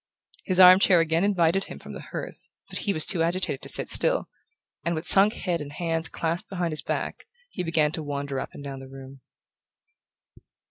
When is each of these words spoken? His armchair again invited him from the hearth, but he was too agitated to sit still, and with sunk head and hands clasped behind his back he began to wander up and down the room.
His 0.45 0.59
armchair 0.59 0.99
again 0.99 1.23
invited 1.23 1.65
him 1.65 1.77
from 1.77 1.93
the 1.93 2.01
hearth, 2.09 2.47
but 2.69 2.79
he 2.79 2.91
was 2.91 3.05
too 3.05 3.21
agitated 3.21 3.61
to 3.61 3.69
sit 3.69 3.91
still, 3.91 4.29
and 4.83 4.95
with 4.95 5.05
sunk 5.05 5.33
head 5.33 5.61
and 5.61 5.71
hands 5.71 6.07
clasped 6.07 6.49
behind 6.49 6.71
his 6.71 6.81
back 6.81 7.27
he 7.51 7.61
began 7.61 7.91
to 7.91 8.01
wander 8.01 8.39
up 8.39 8.49
and 8.53 8.63
down 8.63 8.79
the 8.79 8.87
room. 8.89 9.21